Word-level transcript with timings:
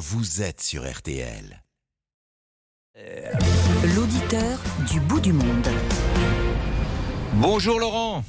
vous 0.00 0.40
êtes 0.40 0.62
sur 0.62 0.90
RTL. 0.90 1.60
L'auditeur 3.94 4.58
du 4.90 4.98
bout 5.00 5.20
du 5.20 5.34
monde. 5.34 5.68
Bonjour 7.34 7.78
Laurent. 7.78 8.24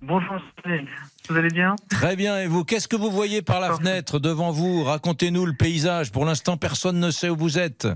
Bonjour, 0.00 0.36
vous 1.28 1.36
allez 1.36 1.50
bien? 1.50 1.76
Très 1.90 2.16
bien, 2.16 2.38
et 2.40 2.46
vous? 2.46 2.64
Qu'est-ce 2.64 2.88
que 2.88 2.96
vous 2.96 3.10
voyez 3.10 3.42
par 3.42 3.60
la 3.60 3.74
fenêtre 3.74 4.18
devant 4.18 4.50
vous? 4.50 4.82
Racontez-nous 4.84 5.44
le 5.44 5.52
paysage. 5.52 6.10
Pour 6.10 6.24
l'instant, 6.24 6.56
personne 6.56 6.98
ne 7.00 7.10
sait 7.10 7.28
où 7.28 7.36
vous 7.36 7.58
êtes. 7.58 7.86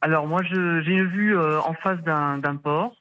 Alors 0.00 0.28
moi, 0.28 0.42
je- 0.44 0.80
j'ai 0.84 0.92
une 0.92 1.08
vue 1.08 1.36
euh, 1.36 1.60
en 1.62 1.74
face 1.74 1.98
d'un 2.04 2.56
port, 2.62 2.92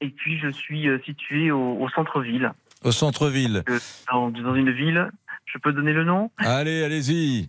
et 0.00 0.10
puis 0.10 0.38
je 0.38 0.50
suis 0.50 0.88
euh, 0.88 1.00
situé 1.04 1.50
au, 1.50 1.88
centre-ville, 1.96 2.52
Au 2.84 2.92
centre-ville. 2.92 3.64
Euh, 3.68 3.80
dans, 4.12 4.30
dans 4.30 4.54
une 4.54 4.70
ville. 4.70 5.10
Je 5.46 5.58
peux 5.58 5.72
donner 5.72 5.92
le 5.92 6.04
nom? 6.04 6.30
Allez, 6.38 6.84
allez-y. 6.84 7.48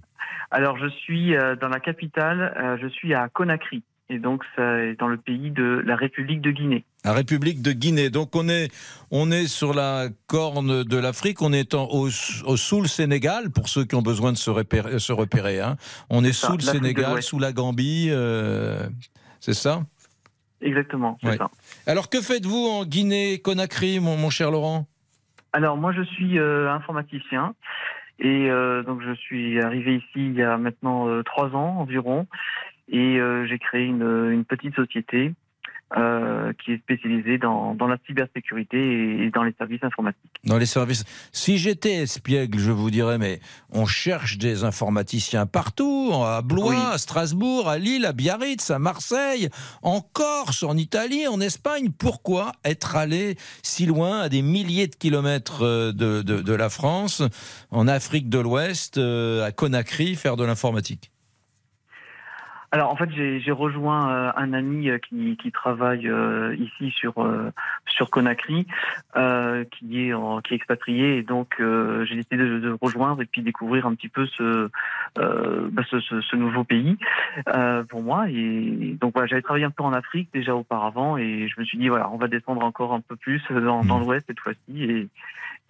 Alors 0.52 0.78
je 0.78 0.88
suis 0.88 1.36
euh, 1.36 1.56
dans 1.56 1.70
la 1.70 1.80
capitale, 1.80 2.54
euh, 2.58 2.78
je 2.82 2.88
suis 2.88 3.14
à 3.14 3.28
Conakry, 3.30 3.84
et 4.10 4.20
donc 4.20 4.44
c'est 4.56 4.96
dans 4.96 5.08
le 5.08 5.18
pays 5.18 5.52
de 5.52 5.82
la 5.86 5.96
République 5.96 6.42
de 6.42 6.52
Guinée. 6.52 6.86
La 7.04 7.14
République 7.14 7.62
de 7.62 7.72
Guinée. 7.72 8.10
Donc 8.10 8.36
on 8.36 8.48
est, 8.48 8.72
on 9.12 9.32
est 9.32 9.48
sur 9.48 9.74
la 9.74 10.08
corne 10.28 10.84
de 10.84 10.98
l'Afrique, 10.98 11.42
on 11.42 11.52
est 11.54 11.74
en- 11.74 11.88
au, 11.90 12.08
au- 12.08 12.58
sous 12.58 12.82
le 12.82 12.88
Sénégal, 12.88 13.50
pour 13.52 13.70
ceux 13.70 13.86
qui 13.86 13.96
ont 13.96 14.02
besoin 14.02 14.32
de 14.32 14.38
se 14.38 14.50
repérer. 14.50 15.00
Se 15.00 15.12
repérer 15.14 15.60
hein. 15.60 15.76
On 16.10 16.24
est 16.24 16.34
sous 16.34 16.54
le 16.58 16.62
Sénégal, 16.64 17.22
sous 17.22 17.40
la 17.40 17.52
Gambie, 17.52 18.08
euh, 18.10 18.88
c'est 19.40 19.54
ça? 19.54 19.84
Exactement, 20.62 21.18
c'est 21.22 21.30
Ouais. 21.30 21.38
ça. 21.38 21.50
Alors 21.86 22.10
que 22.10 22.22
faites-vous 22.22 22.68
en 22.68 22.86
Guinée-Conakry, 22.86 24.00
mon, 24.00 24.16
mon 24.18 24.30
cher 24.30 24.52
Laurent? 24.52 24.88
Alors 25.54 25.78
moi 25.78 25.92
je 25.94 26.02
suis 26.04 26.38
informaticien 26.40 27.54
et 28.20 28.50
euh, 28.50 28.84
donc 28.84 29.02
je 29.02 29.14
suis 29.14 29.60
arrivé 29.60 29.96
ici 29.96 30.08
il 30.16 30.36
y 30.36 30.44
a 30.44 30.58
maintenant 30.58 31.08
euh, 31.08 31.24
trois 31.24 31.50
ans 31.56 31.78
environ. 31.80 32.28
Et 32.88 33.20
euh, 33.20 33.46
j'ai 33.48 33.58
créé 33.58 33.86
une, 33.86 34.30
une 34.32 34.46
petite 34.46 34.76
société 34.76 35.34
euh, 35.98 36.52
qui 36.64 36.72
est 36.74 36.78
spécialisée 36.80 37.38
dans, 37.38 37.76
dans 37.76 37.88
la 37.88 37.98
cybersécurité 38.08 39.26
et, 39.26 39.30
dans 39.30 39.44
les 39.44 39.54
services 39.58 39.84
informatiques. 39.84 40.32
Dans 40.44 40.58
les 40.58 40.66
services. 40.66 41.04
Si 41.32 41.58
j'étais 41.58 41.94
espiègle, 41.94 42.58
je 42.60 42.72
vous 42.72 42.90
dirais, 42.90 43.18
mais 43.18 43.40
on 43.72 43.86
cherche 43.86 44.38
des 44.38 44.64
informaticiens 44.64 45.46
partout, 45.46 46.12
à 46.14 46.42
Blois, 46.42 46.70
Oui. 46.70 46.76
à 46.94 46.98
Strasbourg, 46.98 47.70
à 47.70 47.78
Lille, 47.78 48.06
à 48.06 48.14
Biarritz, 48.14 48.72
à 48.72 48.80
Marseille, 48.80 49.50
en 49.84 50.02
Corse, 50.02 50.64
en 50.64 50.76
Italie, 50.76 51.28
en 51.28 51.40
Espagne. 51.40 51.90
Pourquoi 51.98 52.52
être 52.64 52.96
allé 52.96 53.36
si 53.62 53.86
loin, 53.86 54.22
à 54.22 54.30
des 54.30 54.42
milliers 54.42 54.88
de 54.88 54.96
kilomètres 54.96 55.62
euh, 55.64 55.92
de, 55.92 56.22
de- 56.24 56.42
de 56.42 56.54
la 56.54 56.70
France, 56.70 57.22
en 57.72 57.88
Afrique 57.88 58.28
de 58.30 58.40
l'Ouest, 58.40 58.98
euh, 58.98 59.46
à 59.46 59.52
Conakry, 59.52 60.16
faire 60.16 60.36
de 60.36 60.44
l'informatique? 60.46 61.12
Alors 62.72 62.92
en 62.92 62.96
fait 62.96 63.10
j'ai 63.12 63.52
rejoint 63.52 64.10
euh, 64.12 64.32
un 64.36 64.54
ami 64.54 64.90
euh, 64.90 64.98
qui, 64.98 65.38
qui 65.38 65.52
travaille 65.52 66.08
euh, 66.10 66.56
ici 66.56 66.92
sur 66.92 67.20
euh, 67.24 67.52
sur 67.88 68.10
Conakry, 68.10 68.68
euh, 69.16 69.64
qui 69.72 70.08
est 70.08 70.14
en- 70.14 70.42
qui 70.42 70.54
est 70.54 70.58
expatrié. 70.58 71.18
Et 71.18 71.24
donc 71.24 71.56
euh, 71.60 72.06
j'ai 72.06 72.16
décidé 72.16 72.38
de, 72.38 72.60
de 72.60 72.76
rejoindre 72.82 73.22
et 73.22 73.26
puis 73.26 73.42
découvrir 73.42 73.86
un 73.86 73.94
petit 73.96 74.10
peu 74.10 74.26
ce 74.26 74.70
euh, 75.20 75.70
bah, 75.72 75.84
ce, 75.90 76.00
ce, 76.00 76.22
ce 76.22 76.36
nouveau 76.36 76.64
pays 76.64 76.98
euh, 77.54 77.84
pour 77.84 78.02
moi. 78.02 78.30
Et 78.30 78.98
donc 79.00 79.14
voilà 79.14 79.28
j'avais 79.28 79.42
travaillé 79.42 79.66
un 79.66 79.72
peu 79.72 79.84
en 79.84 79.94
Afrique 79.94 80.30
déjà 80.34 80.56
auparavant 80.56 81.18
et 81.18 81.48
je 81.48 81.60
me 81.60 81.66
suis 81.66 81.78
dit 81.78 81.88
voilà 81.88 82.10
on 82.10 82.18
va 82.18 82.28
descendre 82.28 82.64
encore 82.66 82.94
un 82.94 83.02
peu 83.02 83.16
plus 83.16 83.42
dans, 83.52 83.84
dans 83.86 84.00
l'Ouest 84.00 84.26
cette 84.28 84.40
fois-ci. 84.40 84.84
Et 84.84 85.08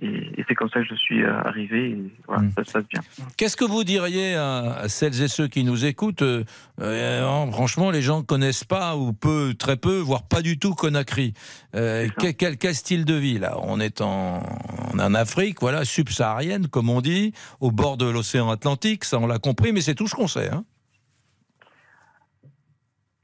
et, 0.01 0.07
et 0.07 0.45
c'est 0.47 0.55
comme 0.55 0.69
ça 0.69 0.81
que 0.81 0.85
je 0.89 0.95
suis 0.95 1.23
euh, 1.23 1.39
arrivé 1.45 1.89
et 1.91 1.97
voilà 2.27 2.43
Mm. 2.43 2.51
ça 2.57 2.63
se 2.65 2.71
passe 2.73 2.83
bien. 2.89 3.01
Qu'est-ce 3.37 3.55
que 3.55 3.63
vous 3.65 3.83
diriez 3.83 4.35
à, 4.35 4.73
à 4.73 4.89
celles 4.89 5.21
et 5.21 5.27
ceux 5.27 5.47
qui 5.47 5.63
nous 5.63 5.85
écoutent 5.85 6.21
euh, 6.21 6.43
euh, 6.81 7.21
non, 7.21 7.51
Franchement, 7.51 7.91
les 7.91 8.01
gens 8.01 8.19
ne 8.19 8.23
connaissent 8.25 8.63
pas, 8.65 8.95
ou 8.97 9.13
peu, 9.13 9.53
très 9.57 9.77
peu, 9.77 9.97
voire 9.99 10.23
pas 10.23 10.41
du 10.41 10.59
tout 10.59 10.73
Conakry. 10.75 11.33
Euh, 11.75 12.07
quel, 12.19 12.35
quel- 12.35 12.57
quel 12.57 12.75
style 12.75 13.05
de 13.05 13.13
vie 13.13 13.39
là? 13.39 13.57
On 13.63 13.79
est 13.79 14.01
en, 14.01 14.43
en 14.99 15.13
Afrique, 15.13 15.57
voilà, 15.61 15.85
subsaharienne, 15.85 16.67
comme 16.67 16.89
on 16.89 17.01
dit, 17.01 17.31
au 17.61 17.71
bord 17.71 17.97
de 17.97 18.05
l'océan 18.05 18.49
Atlantique, 18.49 19.05
ça 19.05 19.17
on 19.19 19.27
l'a 19.27 19.39
compris, 19.39 19.71
mais 19.71 19.81
c'est 19.81 19.95
tout 19.95 20.07
ce 20.07 20.15
qu'on 20.15 20.27
sait. 20.27 20.49
Hein 20.51 20.65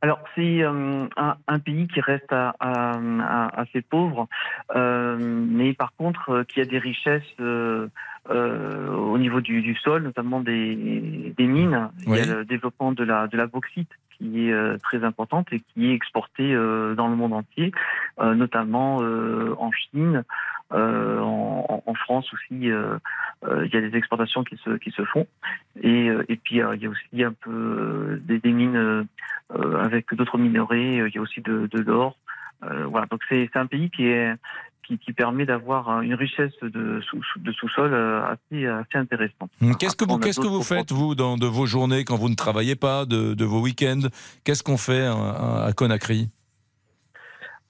Alors, 0.02 0.20
c'est 0.36 0.64
euh, 0.64 1.06
un, 1.16 1.36
un 1.48 1.60
pays 1.60 1.88
qui 1.88 2.02
reste 2.02 2.32
à- 2.34 2.56
à- 2.60 2.98
à- 3.22 3.62
assez 3.62 3.82
pauvre, 3.82 4.28
euh, 4.76 5.16
mais 5.20 5.74
par 5.74 5.94
contre, 5.96 6.30
euh, 6.30 6.44
qui 6.44 6.60
a 6.60 6.66
des 6.66 6.80
richesses 6.80 7.22
euh, 7.40 7.88
euh, 8.30 8.90
au 8.90 9.18
niveau 9.18 9.42
du, 9.42 9.62
du 9.62 9.76
sol, 9.76 10.04
notamment 10.04 10.42
des, 10.42 11.34
des 11.38 11.48
mines. 11.48 11.90
Il 12.06 12.16
y 12.16 12.20
a 12.20 12.26
le 12.26 12.46
développement 12.46 12.92
de 12.92 13.04
la, 13.04 13.28
de 13.28 13.38
la 13.38 13.48
bauxite 13.48 13.90
qui 14.18 14.48
est 14.48 14.54
euh, 14.54 14.78
très 14.84 15.04
importante 15.04 15.48
et 15.52 15.62
qui 15.74 15.90
est 15.90 15.94
exportée 15.94 16.54
euh, 16.54 16.94
dans 16.94 17.08
le 17.08 17.16
monde 17.16 17.34
entier, 17.34 17.72
euh, 18.20 18.36
notamment 18.36 19.00
euh, 19.02 19.56
en 19.58 19.72
Chine, 19.72 20.24
euh, 20.74 21.20
en, 21.20 21.94
France 21.94 22.34
aussi. 22.34 22.72
euh, 22.72 22.98
euh, 23.48 23.66
il 23.66 23.74
y 23.74 23.78
a 23.78 23.82
des 23.82 23.96
exportations 23.96 24.44
qui 24.44 24.58
se, 24.64 24.78
qui 24.78 24.92
se 24.92 25.04
font. 25.06 25.28
Et, 25.82 26.08
et 26.30 26.36
puis, 26.38 26.56
il 26.56 26.82
y 26.82 26.86
a 26.86 26.90
aussi 26.90 27.24
un 27.24 27.34
peu 27.34 28.20
des, 28.24 28.40
des 28.40 28.52
mines 28.52 29.08
avec 29.80 30.14
d'autres 30.16 30.38
minerais. 30.38 31.08
Il 31.08 31.14
y 31.14 31.18
a 31.18 31.22
aussi 31.22 31.42
de, 31.42 31.68
de 31.72 31.80
l'or. 31.82 32.18
Voilà. 32.62 33.06
Donc 33.08 33.22
c'est 33.30 33.50
un 33.56 33.66
pays 33.66 33.90
qui 33.90 34.08
est 34.08 34.34
qui, 34.86 34.98
qui 34.98 35.14
permet 35.14 35.46
d'avoir 35.46 35.90
euh, 35.90 36.02
une 36.02 36.16
richesse 36.16 36.54
de 36.62 37.02
sous 37.02 37.22
de 37.38 37.52
sous-sol 37.52 37.94
assez 37.94 38.66
assez 38.66 38.98
intéressante. 38.98 39.52
Qu'est-ce 39.80 39.96
que 39.96 40.06
vous, 40.06 40.18
qu'est-ce 40.18 40.40
que 40.40 40.48
vous 40.48 40.64
faites 40.64 40.92
vous 40.92 41.16
dans 41.16 41.38
de 41.38 41.46
vos 41.46 41.66
journées 41.66 42.03
quand 42.03 42.18
vous 42.18 42.30
ne 42.30 42.36
travaillez 42.36 42.76
pas, 42.76 43.06
de, 43.06 43.34
de 43.34 43.46
vos 43.46 43.62
week-ends? 43.62 44.08
Qu'est-ce 44.44 44.64
qu'on 44.64 44.78
fait 44.78 45.06
à, 45.06 45.66
à 45.66 45.74
Conakry? 45.74 46.30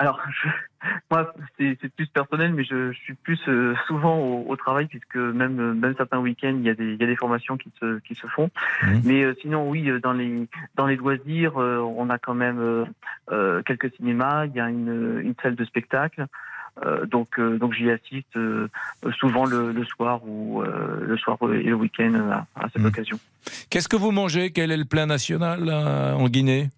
Alors, 0.02 0.20
je- 0.42 0.48
moi, 1.12 1.34
c'est 1.60 1.78
plus 1.96 2.08
personnel, 2.08 2.54
mais 2.54 2.64
je, 2.64 2.92
je 2.92 2.98
suis 3.00 3.14
plus 3.14 3.40
euh, 3.48 3.76
souvent 3.88 4.18
au, 4.18 4.46
au 4.50 4.56
travail 4.56 4.88
puisque 4.88 5.16
même 5.16 5.60
euh, 5.60 5.74
même 5.74 5.94
certains 5.98 6.20
week-ends, 6.20 6.56
il 6.58 6.64
y 6.66 6.70
a 6.70 6.74
des 6.74 6.94
il 6.94 7.00
y 7.00 7.04
a 7.04 7.08
des 7.08 7.16
formations 7.16 7.56
qui 7.58 7.72
se 7.80 8.00
qui 8.00 8.16
se 8.16 8.28
font. 8.28 8.50
Mhm. 8.84 9.02
Mais 9.04 9.24
euh, 9.24 9.36
sinon, 9.42 9.70
oui, 9.70 9.90
dans 10.02 10.14
les 10.14 10.48
dans 10.76 10.88
les 10.88 10.96
loisirs, 10.96 11.62
euh, 11.62 11.78
on 11.78 12.10
a 12.10 12.18
quand 12.18 12.34
même 12.34 12.60
euh, 12.60 12.86
euh, 13.32 13.62
quelques 13.64 13.94
cinémas. 13.96 14.46
Il 14.48 14.54
y 14.56 14.60
a 14.60 14.70
une 14.70 15.20
une 15.24 15.36
salle 15.42 15.56
de 15.56 15.66
spectacle. 15.66 16.26
Euh, 16.86 17.06
donc 17.06 17.38
euh, 17.38 17.58
donc 17.60 17.74
j'y 17.74 17.92
assiste 17.92 18.36
euh, 18.38 18.70
souvent 19.20 19.46
le, 19.46 19.74
le 19.74 19.84
soir 19.84 20.22
ou 20.26 20.64
euh, 20.64 21.02
le 21.06 21.18
soir 21.18 21.38
et 21.54 21.64
le 21.64 21.76
week-end 21.76 22.14
à, 22.32 22.48
à 22.64 22.70
cette 22.70 22.82
Mhm. 22.82 22.88
occasion. 22.88 23.20
Qu'est-ce 23.70 23.90
que 23.90 23.98
vous 23.98 24.12
mangez? 24.12 24.52
Quel 24.52 24.72
est 24.72 24.78
le 24.78 24.86
plat 24.86 25.06
national 25.06 25.68
euh, 25.68 26.14
en 26.14 26.30
Guinée? 26.30 26.70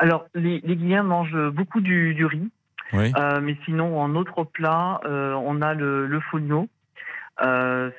Alors 0.00 0.26
les 0.34 0.60
les 0.64 0.76
Guinéens 0.76 1.02
mangent 1.04 1.50
beaucoup 1.52 1.80
du 1.80 2.14
du 2.14 2.24
riz. 2.26 2.48
Oui. 2.92 3.12
Euh, 3.16 3.40
mais 3.40 3.56
sinon, 3.64 4.00
en 4.00 4.16
autre 4.16 4.42
plat, 4.42 5.00
euh, 5.04 5.32
on 5.34 5.62
a 5.62 5.74
le, 5.74 6.08
le 6.08 6.18
fogno. 6.18 6.68
Euh, 7.42 7.90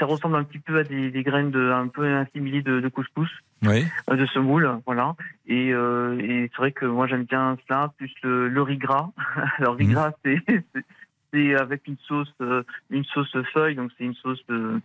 ça 0.00 0.04
ressemble 0.06 0.36
un 0.36 0.42
petit 0.44 0.58
peu 0.58 0.78
à 0.78 0.82
des, 0.84 1.10
des 1.10 1.22
graines 1.22 1.52
de, 1.52 1.70
un 1.70 1.86
peu 1.86 2.16
assimilées 2.16 2.60
de, 2.62 2.80
de 2.80 2.88
couscous, 2.88 3.30
Oui. 3.62 3.86
euh, 4.10 4.16
de 4.16 4.26
semoule, 4.26 4.80
voilà. 4.86 5.14
Et, 5.46 5.72
euh, 5.72 6.18
et 6.18 6.50
c'est 6.50 6.56
vrai 6.58 6.72
que 6.72 6.84
moi 6.84 7.06
j'aime 7.06 7.22
bien 7.24 7.56
cela, 7.66 7.92
plus 7.96 8.12
le, 8.24 8.48
le 8.48 8.62
riz 8.62 8.76
gras. 8.76 9.10
Alors 9.58 9.76
riz 9.76 9.86
Mhm. 9.86 9.92
gras, 9.94 10.10
c'est 10.24 10.42
c'est- 11.32 11.54
avec 11.54 11.86
une 11.86 11.96
sauce, 12.06 12.32
euh, 12.40 12.62
une 12.90 13.04
sauce 13.04 13.34
feuille, 13.52 13.74
donc 13.74 13.90
c'est 13.98 14.04
une 14.04 14.14
sauce 14.14 14.40
de, 14.48 14.80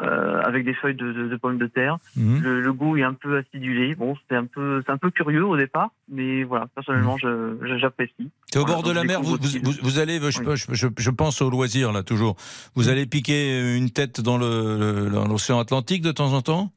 euh, 0.00 0.40
avec 0.42 0.64
des 0.64 0.74
feuilles 0.74 0.94
de, 0.94 1.12
de, 1.12 1.28
de 1.28 1.36
pommes 1.36 1.58
de 1.58 1.66
terre. 1.66 1.98
Mhm. 2.16 2.42
Le, 2.42 2.60
le 2.60 2.72
goût 2.72 2.96
est 2.96 3.02
un 3.02 3.14
peu 3.14 3.38
acidulé. 3.38 3.94
Bon, 3.94 4.16
c'est 4.28 4.36
un 4.36 4.46
peu, 4.46 4.82
c'est 4.84 4.92
un 4.92 4.98
peu 4.98 5.10
curieux 5.10 5.44
au 5.44 5.56
départ, 5.56 5.90
mais 6.08 6.44
voilà, 6.44 6.66
personnellement, 6.74 7.16
je- 7.18 7.56
je- 7.62 7.78
j'apprécie. 7.78 8.30
C'est 8.52 8.58
au 8.58 8.62
Voilà, 8.62 8.74
bord 8.76 8.82
de 8.84 8.92
la 8.92 9.04
mer, 9.04 9.20
vous, 9.22 9.38
découvre 9.38 9.60
vous, 9.62 9.68
aussi 9.70 9.80
vous- 9.80 9.88
vous 9.88 9.98
allez, 9.98 10.18
je, 10.18 10.40
Oui. 10.40 10.56
je- 10.56 10.74
je- 10.74 10.88
je 10.96 11.10
pense 11.10 11.40
au 11.42 11.50
loisir 11.50 11.92
là 11.92 12.02
toujours, 12.02 12.36
vous 12.74 12.88
allez 12.88 13.06
piquer 13.06 13.76
une 13.76 13.90
tête 13.90 14.20
dans 14.20 14.38
le- 14.38 14.78
le- 14.78 15.10
dans 15.10 15.26
l'océan 15.26 15.58
Atlantique 15.58 16.02
de 16.02 16.12
temps 16.12 16.32
en 16.32 16.42
temps? 16.42 16.72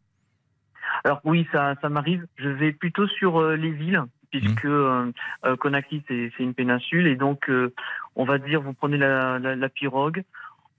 Alors 1.03 1.21
oui, 1.23 1.47
ça, 1.51 1.75
ça 1.81 1.89
m'arrive. 1.89 2.25
Je 2.37 2.49
vais 2.49 2.71
plutôt 2.73 3.07
sur 3.07 3.39
euh, 3.39 3.55
les 3.55 3.69
îles, 3.69 4.01
puisque 4.31 4.65
euh, 4.65 5.11
euh, 5.45 5.55
Conakry 5.55 6.03
c'est 6.07 6.31
c'est 6.35 6.43
une 6.43 6.53
péninsule 6.53 7.07
et 7.07 7.15
donc 7.15 7.49
euh, 7.49 7.73
on 8.15 8.25
va 8.25 8.37
dire 8.37 8.61
vous 8.61 8.73
prenez 8.73 8.97
la, 8.97 9.39
la, 9.39 9.55
la 9.55 9.69
pirogue. 9.69 10.23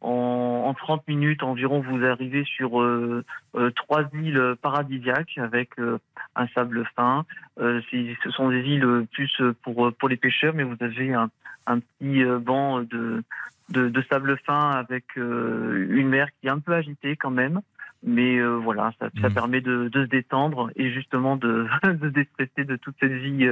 En, 0.03 0.65
en 0.67 0.73
30 0.73 1.07
minutes 1.09 1.43
environ, 1.43 1.81
vous 1.81 2.03
arrivez 2.07 2.45
sur 2.45 2.81
euh, 2.81 3.23
euh, 3.55 3.71
trois 3.73 4.05
îles 4.15 4.55
paradisiaques 4.63 5.37
avec 5.37 5.79
euh, 5.79 5.99
un 6.37 6.47
sable 6.49 6.87
fin. 6.97 7.27
Euh, 7.61 7.83
ce 7.91 8.31
sont 8.31 8.49
des 8.49 8.61
îles 8.63 9.07
plus 9.13 9.43
pour 9.63 9.93
pour 9.99 10.09
les 10.09 10.17
pêcheurs, 10.17 10.55
mais 10.55 10.63
vous 10.63 10.77
avez 10.81 11.13
un, 11.13 11.29
un 11.67 11.81
petit 11.81 12.25
banc 12.41 12.81
de, 12.81 13.23
de 13.69 13.91
de 13.91 14.03
sable 14.11 14.39
fin 14.47 14.71
avec 14.71 15.05
euh, 15.19 15.87
une 15.91 16.09
mer 16.09 16.29
qui 16.41 16.47
est 16.47 16.51
un 16.51 16.61
peu 16.61 16.73
agitée 16.73 17.17
quand 17.17 17.31
même. 17.31 17.61
Mais 18.03 18.39
euh, 18.39 18.55
voilà, 18.57 18.95
ça, 18.99 19.11
ça 19.21 19.29
Mhm. 19.29 19.35
permet 19.35 19.61
de, 19.61 19.91
de 19.93 20.05
se 20.07 20.09
détendre 20.09 20.71
et 20.77 20.91
justement 20.91 21.37
de, 21.37 21.67
de 21.85 21.99
se 21.99 22.07
déstresser 22.07 22.65
de 22.65 22.77
toute 22.77 22.95
cette 22.99 23.13
vie 23.13 23.47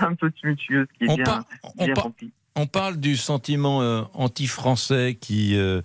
un 0.00 0.14
peu 0.14 0.30
tumultueuse 0.30 0.86
qui 0.96 1.06
est 1.06 1.10
On 1.10 1.16
bien, 1.16 1.44
remplie. 1.94 2.32
On 2.56 2.66
parle 2.66 2.98
du 2.98 3.16
sentiment 3.16 3.82
euh, 3.82 4.02
anti-français 4.14 5.16
qui, 5.20 5.58
euh, 5.58 5.80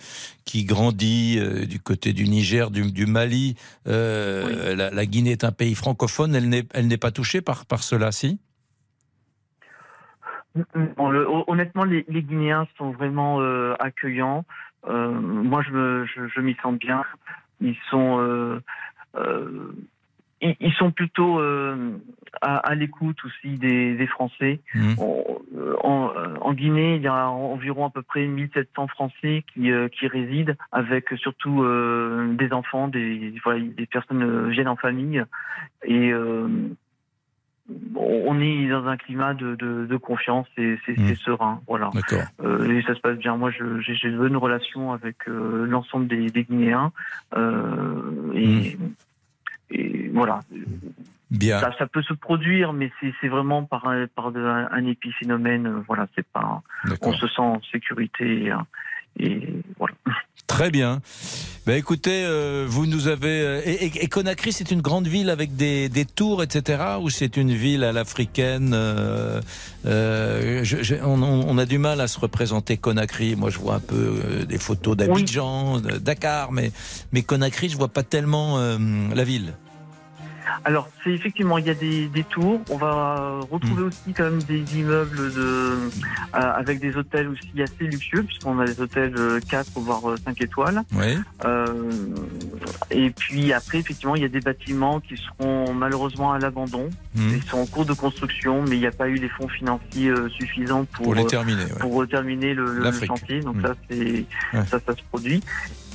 qui 0.45 0.65
grandit 0.65 1.37
euh, 1.39 1.65
du 1.65 1.79
côté 1.79 2.13
du 2.13 2.25
Niger, 2.27 2.71
du, 2.71 3.05
Mali. 3.05 3.55
La, 3.85 5.05
Guinée 5.05 5.31
est 5.31 5.43
un 5.43 5.51
pays 5.51 5.75
francophone, 5.75 6.35
elle 6.35 6.49
n'est, 6.49 6.97
pas 6.97 7.11
touchée 7.11 7.41
par, 7.41 7.65
par 7.65 7.83
cela, 7.83 8.11
si? 8.11 8.39
Honnêtement, 10.97 11.83
les, 11.83 12.03
Guinéens 12.09 12.67
sont 12.77 12.91
vraiment 12.91 13.39
accueillants. 13.79 14.43
moi, 14.87 15.61
je, 15.63 16.05
je 16.35 16.41
m'y 16.41 16.55
sens 16.61 16.77
bien. 16.77 17.03
Ils 17.61 17.77
sont 17.89 18.59
ils, 20.41 20.73
sont 20.73 20.91
plutôt 20.91 21.39
euh, 21.39 21.97
à, 22.41 22.75
l'écoute 22.75 23.17
aussi 23.25 23.57
des, 23.57 24.07
Français. 24.07 24.59
Mmh. 24.75 24.93
Euh, 25.57 25.75
en, 25.83 26.53
Guinée, 26.53 26.95
il 26.95 27.01
y 27.01 27.07
a 27.07 27.29
environ 27.29 27.85
à 27.85 27.89
peu 27.89 28.01
près 28.01 28.25
1700 28.25 28.87
Français 28.87 29.43
qui, 29.53 29.71
euh, 29.71 29.87
qui 29.89 30.07
résident, 30.07 30.55
avec 30.71 31.09
surtout 31.17 31.65
des 32.37 32.53
enfants, 32.53 32.87
des, 32.87 33.33
des 33.33 33.85
personnes 33.85 34.49
viennent 34.49 34.67
en 34.67 34.75
famille. 34.75 35.23
Et 35.83 36.13
on 37.95 38.39
est 38.39 38.67
dans 38.69 38.85
un 38.87 38.97
climat 38.97 39.33
de, 39.33 39.55
de, 39.55 39.97
confiance 39.97 40.47
et 40.57 40.77
c'est 40.85 40.97
mmh. 40.97 41.15
serein. 41.15 41.61
Voilà. 41.67 41.89
et 42.43 42.81
ça 42.83 42.95
se 42.95 42.99
passe 42.99 43.17
bien. 43.17 43.37
Moi, 43.37 43.51
j'ai 43.51 44.11
de 44.11 44.17
bonnes 44.17 44.37
relations 44.37 44.93
avec 44.93 45.25
l'ensemble 45.25 46.07
des, 46.07 46.43
Guinéens. 46.43 46.91
et. 47.35 47.37
Mmh. 47.37 48.93
Et 49.71 50.09
voilà. 50.13 50.39
Bien. 51.29 51.59
Ça, 51.59 51.87
peut 51.87 52.01
se 52.03 52.13
produire, 52.13 52.71
mais 52.71 52.89
c'est 53.21 53.27
vraiment 53.27 53.63
par, 53.63 53.87
un, 53.87 54.07
par 54.07 54.27
un, 54.27 54.85
épiphénomène. 54.85 55.67
Euh, 55.67 55.83
voilà, 55.85 56.07
c'est 56.15 56.25
pas. 56.25 56.61
On 57.01 57.11
se 57.11 57.27
sent 57.27 57.41
en 57.41 57.61
sécurité 57.71 58.53
et, 59.19 59.43
voilà. 59.77 59.95
Très 60.47 60.71
bien. 60.71 61.01
Ben 61.67 61.75
écoutez, 61.75 62.23
euh, 62.23 62.65
vous 62.65 62.85
nous 62.85 63.09
avez. 63.09 63.41
Euh, 63.41 63.61
et, 63.65 64.07
Conakry, 64.07 64.53
c'est 64.53 64.71
une 64.71 64.81
grande 64.81 65.05
ville 65.05 65.29
avec 65.29 65.57
des, 65.57 65.89
des 65.89 66.05
tours, 66.05 66.41
etc. 66.41 66.81
Ou 67.01 67.09
c'est 67.09 67.35
une 67.35 67.53
ville 67.53 67.83
à 67.83 67.91
l'africaine 67.91 68.71
euh, 68.73 69.41
on, 69.83 71.21
on, 71.21 71.57
a 71.57 71.65
du 71.65 71.77
mal 71.77 71.99
à 71.99 72.07
se 72.07 72.21
représenter 72.21 72.77
Conakry. 72.77 73.35
Moi, 73.35 73.49
je 73.49 73.59
vois 73.59 73.75
un 73.75 73.79
peu 73.81 74.45
des 74.47 74.57
photos 74.57 74.95
d'Abidjan, 74.95 75.81
Dakar, 75.99 76.53
mais, 76.53 76.71
mais 77.11 77.21
Conakry, 77.21 77.67
je 77.67 77.75
vois 77.75 77.89
pas 77.89 78.03
tellement 78.03 78.57
la 79.13 79.23
ville. 79.25 79.51
Alors, 80.65 80.89
c'est 81.03 81.11
effectivement, 81.11 81.57
il 81.57 81.65
y 81.65 81.69
a 81.69 81.73
des, 81.73 82.23
tours. 82.29 82.61
On 82.69 82.77
va 82.77 83.39
retrouver 83.49 83.83
hmm. 83.83 83.87
aussi 83.87 84.13
quand 84.15 84.23
même 84.25 84.43
des 84.43 84.77
immeubles 84.77 85.33
de, 85.33 85.39
euh, 85.39 85.79
avec 86.33 86.79
des 86.79 86.95
hôtels 86.95 87.29
aussi 87.29 87.61
assez 87.61 87.85
luxueux, 87.85 88.23
puisqu'on 88.23 88.59
a 88.59 88.65
des 88.65 88.79
hôtels 88.79 89.15
4 89.49 89.67
euh, 89.77 89.81
voire 89.81 90.01
5 90.23 90.29
euh, 90.29 90.45
étoiles. 90.45 90.83
Oui. 90.93 91.17
et 92.91 93.09
puis 93.11 93.53
après, 93.53 93.79
effectivement, 93.79 94.15
il 94.15 94.21
y 94.21 94.25
a 94.25 94.29
des 94.29 94.39
bâtiments 94.39 94.99
qui 94.99 95.15
seront 95.17 95.73
malheureusement 95.73 96.33
à 96.33 96.39
l'abandon. 96.39 96.89
Hmm. 97.15 97.29
Ils 97.35 97.43
sont 97.43 97.59
en 97.59 97.65
cours 97.65 97.85
de 97.85 97.93
construction, 97.93 98.63
mais 98.63 98.75
il 98.75 98.79
n'y 98.79 98.87
a 98.87 98.91
pas 98.91 99.07
eu 99.07 99.15
les 99.15 99.29
fonds 99.29 99.47
financiers 99.47 100.11
suffisants 100.29 100.85
pour, 100.85 101.05
pour 101.05 101.15
les 101.15 101.25
terminer, 101.25 101.65
pour 101.79 102.07
terminer 102.07 102.53
le, 102.53 102.91
chantier. 103.05 103.41
Donc 103.41 103.57
hmm. 103.57 103.61
ça, 103.61 103.75
c'est 103.89 104.25
ça, 104.53 104.79
ça 104.85 104.95
se 104.95 105.03
produit. 105.09 105.41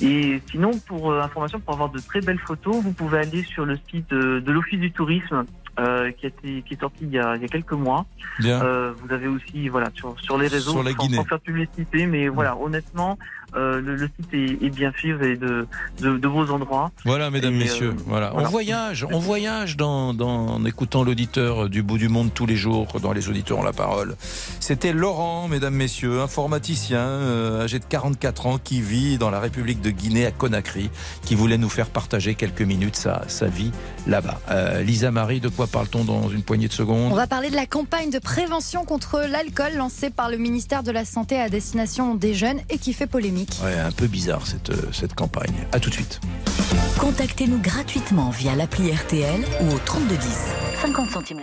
Et 0.01 0.41
sinon, 0.49 0.71
pour 0.87 1.13
information, 1.13 1.59
pour 1.59 1.73
avoir 1.73 1.89
de 1.89 1.99
très 1.99 2.21
belles 2.21 2.39
photos, 2.39 2.77
vous 2.83 2.93
pouvez 2.93 3.19
aller 3.19 3.43
sur 3.43 3.65
le 3.65 3.77
site 3.89 4.09
de 4.09 4.52
l'Office 4.53 4.79
du 4.79 4.91
tourisme 4.91 5.45
euh, 5.79 6.11
qui, 6.11 6.25
a 6.25 6.29
été, 6.29 6.63
qui 6.67 6.73
est 6.75 6.79
sorti 6.79 6.99
il 7.01 7.11
y 7.11 7.19
a, 7.19 7.35
il 7.35 7.41
y 7.41 7.45
a 7.45 7.47
quelques 7.47 7.73
mois. 7.73 8.05
Euh, 8.43 8.93
vous 9.01 9.13
avez 9.13 9.27
aussi 9.27 9.69
voilà 9.69 9.89
sur, 9.95 10.15
sur 10.19 10.37
les 10.37 10.47
réseaux 10.47 10.71
sur 10.71 10.83
la 10.83 10.91
sans, 10.91 11.09
sans, 11.09 11.23
faire 11.25 11.39
publicité, 11.39 12.05
mais 12.05 12.27
voilà 12.27 12.57
honnêtement 12.57 13.17
euh, 13.55 13.79
le, 13.81 13.95
le, 13.95 14.07
site 14.07 14.33
est, 14.33 14.65
est, 14.65 14.69
bien 14.69 14.91
fait, 14.91 15.13
vous 15.13 15.23
avez 15.23 15.37
de, 15.37 15.67
de, 16.01 16.17
de 16.17 16.27
beaux 16.27 16.49
endroits. 16.49 16.91
Voilà 17.05 17.29
mesdames, 17.29 17.53
messieurs, 17.53 17.89
euh, 17.89 18.03
voilà. 18.07 18.33
On 18.35 18.43
voyage, 18.43 19.05
on 19.11 19.19
voyage 19.19 19.77
dans, 19.77 20.13
dans 20.13 20.47
en 20.47 20.65
écoutant 20.65 21.03
l'auditeur 21.03 21.69
du 21.69 21.83
bout 21.83 21.99
du 21.99 22.09
monde 22.09 22.33
tous 22.33 22.47
les 22.47 22.55
jours, 22.55 22.87
dans 23.01 23.13
les 23.13 23.29
auditeurs 23.29 23.59
ont 23.59 23.63
la 23.63 23.73
parole. 23.73 24.15
C'était 24.59 24.91
Laurent, 24.91 25.47
mesdames, 25.47 25.75
messieurs, 25.75 26.21
informaticien 26.21 26.99
euh, 26.99 27.63
âgé 27.63 27.77
de 27.77 27.85
44 27.85 28.47
ans 28.47 28.57
qui 28.57 28.81
vit 28.81 29.17
dans 29.19 29.29
la 29.29 29.39
République 29.39 29.81
de 29.81 29.91
Guinée 29.91 30.25
à 30.25 30.31
Conakry, 30.31 30.89
qui 31.23 31.35
voulait 31.35 31.59
nous 31.59 31.69
faire 31.69 31.89
partager 31.89 32.33
quelques 32.33 32.61
minutes 32.61 32.95
sa, 32.95 33.23
sa 33.27 33.47
vie 33.47 33.71
là-bas. 34.07 34.39
Lisa 34.83 35.11
Marie, 35.11 35.39
de 35.39 35.49
quoi 35.63 35.81
parle-t-on 35.81 36.03
dans 36.03 36.29
une 36.29 36.43
poignée 36.43 36.67
de 36.67 36.73
secondes 36.73 37.11
On 37.11 37.15
va 37.15 37.27
parler 37.27 37.49
de 37.49 37.55
la 37.55 37.65
campagne 37.65 38.09
de 38.09 38.19
prévention 38.19 38.83
contre 38.83 39.21
l'alcool 39.21 39.75
lancée 39.75 40.09
par 40.09 40.29
le 40.29 40.37
ministère 40.37 40.83
de 40.83 40.91
la 40.91 41.05
Santé 41.05 41.39
à 41.39 41.47
destination 41.49 42.15
des 42.15 42.33
jeunes 42.33 42.59
et 42.69 42.77
qui 42.77 42.91
fait 42.91 43.07
polémique. 43.07 43.57
Ouais, 43.63 43.79
un 43.79 43.91
peu 43.91 44.07
bizarre 44.07 44.45
cette, 44.45 44.71
euh, 44.71 44.91
cette 44.91 45.13
campagne. 45.13 45.53
A 45.71 45.79
tout 45.79 45.89
de 45.89 45.95
suite. 45.95 46.19
Contactez-nous 46.99 47.59
gratuitement 47.59 48.29
via 48.29 48.55
l'appli 48.55 48.91
RTL 48.91 49.41
ou 49.61 49.73
au 49.73 49.79
3210. 49.79 50.27
50 50.81 51.09
centimes. 51.09 51.41